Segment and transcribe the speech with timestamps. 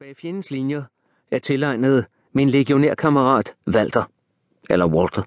[0.00, 0.82] Bag fjendens linjer
[1.30, 4.04] er tilegnet min legionærkammerat Walter,
[4.70, 5.22] eller Walter.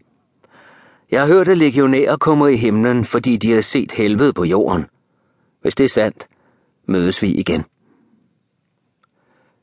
[1.12, 4.86] Jeg har hørt, at legionærer kommer i himlen, fordi de har set helvede på jorden.
[5.62, 6.28] Hvis det er sandt,
[6.86, 7.63] mødes vi igen.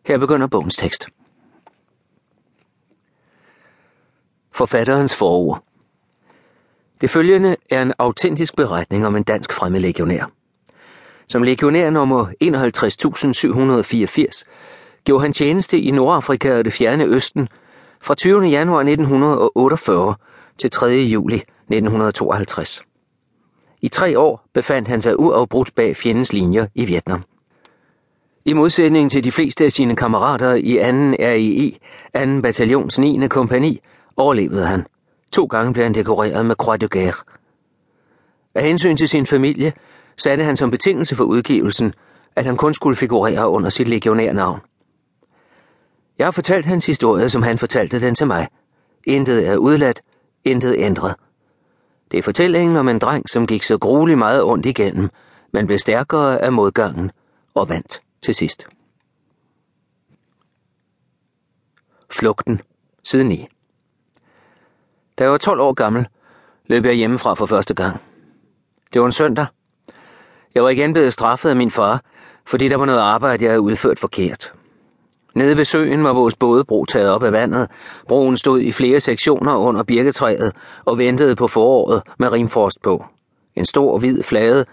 [0.06, 1.08] Her begynder bogens tekst.
[4.50, 5.64] Forfatterens forord.
[7.00, 10.32] Det følgende er en autentisk beretning om en dansk fremmed legionær.
[11.28, 12.26] Som legionær nummer
[14.44, 14.44] 51.784
[15.06, 17.48] gjorde han tjeneste i Nordafrika og det fjerne Østen
[18.00, 18.46] fra 20.
[18.46, 20.14] januar 1948
[20.58, 20.86] til 3.
[20.86, 22.82] juli 1952.
[23.82, 27.22] I tre år befandt han sig uafbrudt bag fjendens linjer i Vietnam.
[28.44, 31.24] I modsætning til de fleste af sine kammerater i 2.
[31.24, 31.72] RIE,
[32.36, 32.40] 2.
[32.40, 33.28] bataljons 9.
[33.28, 33.80] kompani,
[34.16, 34.86] overlevede han.
[35.32, 37.24] To gange blev han dekoreret med Croix de Guerre.
[38.54, 39.72] Af hensyn til sin familie
[40.16, 41.94] satte han som betingelse for udgivelsen,
[42.36, 44.60] at han kun skulle figurere under sit legionærnavn.
[46.20, 48.48] Jeg har fortalt hans historie, som han fortalte den til mig.
[49.04, 50.02] Intet er udladt,
[50.44, 51.14] intet ændret.
[52.10, 55.08] Det er fortællingen om en dreng, som gik så grueligt meget ondt igennem,
[55.52, 57.10] men blev stærkere af modgangen
[57.54, 58.66] og vandt til sidst.
[62.10, 62.60] Flugten.
[63.04, 63.46] Siden 9.
[65.18, 66.06] Da jeg var 12 år gammel,
[66.66, 68.00] løb jeg hjemmefra for første gang.
[68.92, 69.46] Det var en søndag.
[70.54, 72.04] Jeg var igen blevet straffet af min far,
[72.46, 74.52] fordi der var noget arbejde, jeg havde udført forkert.
[75.34, 77.68] Nede ved søen var vores bådebro taget op af vandet.
[78.08, 80.52] Broen stod i flere sektioner under birketræet
[80.84, 83.04] og ventede på foråret med rimfrost på.
[83.56, 84.64] En stor hvid flade,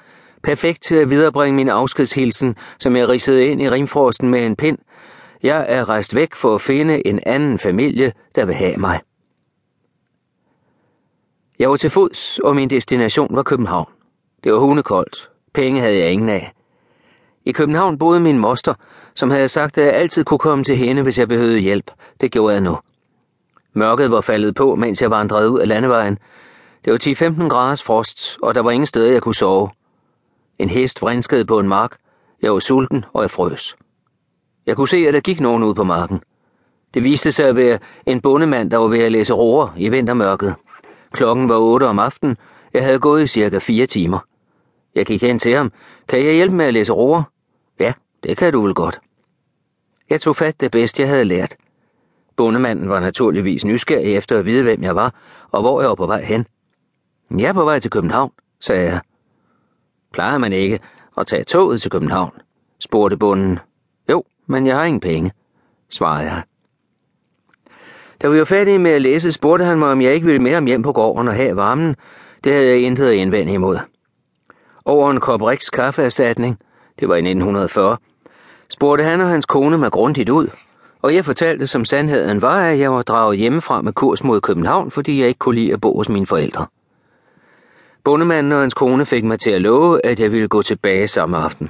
[0.44, 4.78] perfekt til at viderebringe min afskedshilsen, som jeg ridsede ind i rimfrosten med en pind.
[5.44, 9.00] Jeg er rejst væk for at finde en anden familie, der vil have mig.
[11.60, 13.92] Jeg var til fods, og min destination var København.
[14.44, 15.30] Det var hundekoldt.
[15.54, 16.52] Penge havde jeg ingen af.
[17.48, 18.74] I København boede min moster,
[19.16, 21.92] som havde sagt, at jeg altid kunne komme til hende, hvis jeg behøvede hjælp.
[22.22, 22.78] Det gjorde jeg nu.
[23.74, 26.18] Mørket var faldet på, mens jeg vandrede ud af landevejen.
[26.86, 27.00] Det var
[27.44, 29.70] 10-15 graders frost, og der var ingen steder, jeg kunne sove.
[30.60, 31.98] En hest vrinskede på en mark.
[32.42, 33.76] Jeg var sulten, og jeg frøs.
[34.66, 36.20] Jeg kunne se, at der gik nogen ud på marken.
[36.94, 40.56] Det viste sig at være en bondemand, der var ved at læse roer i vintermørket.
[41.12, 42.38] Klokken var otte om aftenen.
[42.74, 44.20] Jeg havde gået i cirka fire timer.
[44.96, 45.72] Jeg gik hen til ham.
[46.08, 47.24] Kan jeg hjælpe med at læse roer?
[47.80, 47.94] Ja,
[48.24, 49.00] det kan du vel godt.
[50.10, 51.56] Jeg tog fat det bedste, jeg havde lært.
[52.36, 55.16] Bondemanden var naturligvis nysgerrig efter at vide, hvem jeg var,
[55.52, 56.46] og hvor jeg var på vej hen.
[57.38, 59.02] Jeg er på vej til København, sagde jeg.
[60.14, 60.80] Plejer man ikke
[61.18, 62.32] at tage toget til København?
[62.80, 63.60] spurgte bonden.
[64.10, 65.32] Jo, men jeg har ingen penge,
[65.90, 66.44] svarede jeg.
[68.22, 70.54] Da vi var færdige med at læse, spurgte han mig, om jeg ikke ville med
[70.54, 71.96] ham hjem på gården og have varmen.
[72.44, 73.78] Det havde jeg intet at indvende imod.
[74.86, 76.60] Over en kop Riks kaffeerstatning,
[77.00, 77.98] det var i 1940,
[78.70, 80.48] spurgte han og hans kone mig grundigt ud,
[81.02, 84.92] og jeg fortalte, som sandheden var, at jeg var draget hjemmefra med kurs mod København,
[84.92, 86.66] fordi jeg ikke kunne lide at bo hos mine forældre.
[88.04, 91.38] Bondemanden og hans kone fik mig til at love, at jeg ville gå tilbage samme
[91.38, 91.70] aften.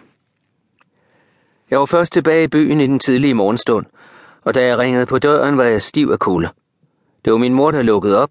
[1.69, 3.85] Jeg var først tilbage i byen i den tidlige morgenstund,
[4.43, 6.49] og da jeg ringede på døren, var jeg stiv af kulde.
[7.25, 8.29] Det var min mor, der lukkede op.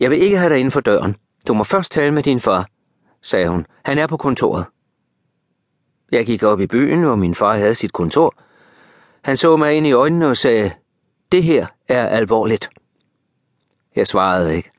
[0.00, 1.16] Jeg vil ikke have dig inden for døren.
[1.48, 2.66] Du må først tale med din far,
[3.22, 3.66] sagde hun.
[3.84, 4.64] Han er på kontoret.
[6.12, 8.34] Jeg gik op i byen, hvor min far havde sit kontor.
[9.22, 10.72] Han så mig ind i øjnene og sagde,
[11.32, 12.70] det her er alvorligt.
[13.96, 14.70] Jeg svarede ikke.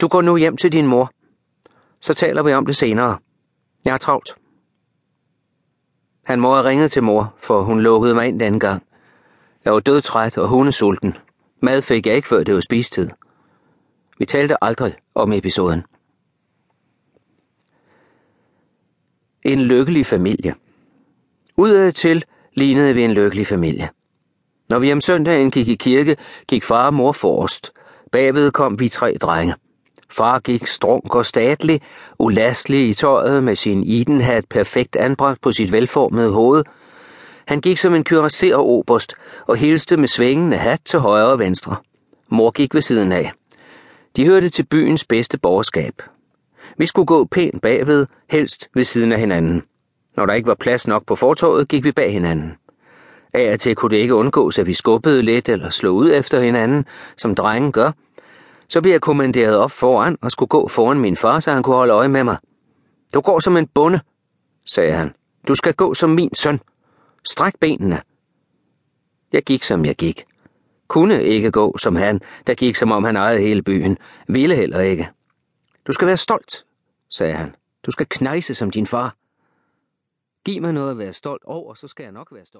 [0.00, 1.10] Du går nu hjem til din mor.
[2.00, 3.18] Så taler vi om det senere.
[3.84, 4.36] Jeg er travlt.
[6.24, 8.82] Han må have ringet til mor, for hun lukkede mig ind den gang.
[9.64, 11.16] Jeg var dødtræt og hundesulten.
[11.62, 13.10] Mad fik jeg ikke, før det var spistid.
[14.18, 15.84] Vi talte aldrig om episoden.
[19.48, 20.54] En lykkelig familie.
[21.56, 23.88] Udadtil lignede vi en lykkelig familie.
[24.68, 26.16] Når vi om søndagen gik i kirke,
[26.48, 27.72] gik far og mor forrest.
[28.12, 29.54] Bagved kom vi tre drenge.
[30.10, 31.80] Far gik strunk og statlig,
[32.18, 36.64] ulastelig i tøjet med sin idenhat perfekt anbragt på sit velformede hoved.
[37.46, 39.12] Han gik som en kyrasser oberst
[39.46, 41.76] og hilste med svingende hat til højre og venstre.
[42.28, 43.32] Mor gik ved siden af.
[44.16, 46.02] De hørte til byens bedste borgerskab.
[46.76, 49.62] Vi skulle gå pænt bagved, helst ved siden af hinanden.
[50.16, 52.52] Når der ikke var plads nok på fortorvet, gik vi bag hinanden.
[53.32, 56.40] Af og til kunne det ikke undgås, at vi skubbede lidt eller slog ud efter
[56.40, 56.84] hinanden,
[57.16, 57.90] som drengen gør.
[58.68, 61.76] Så blev jeg kommanderet op foran og skulle gå foran min far, så han kunne
[61.76, 62.36] holde øje med mig.
[63.14, 64.00] Du går som en bonde,
[64.66, 65.14] sagde han.
[65.48, 66.60] Du skal gå som min søn.
[67.24, 68.00] Stræk benene.
[69.32, 70.24] Jeg gik, som jeg gik.
[70.88, 73.98] Kunne ikke gå som han, der gik, som om han ejede hele byen.
[74.28, 75.08] Ville heller ikke.
[75.88, 76.64] Du skal være stolt,
[77.08, 77.56] sagde han.
[77.82, 79.16] Du skal knejse som din far.
[80.44, 82.56] Giv mig noget at være stolt over, så skal jeg nok være stolt.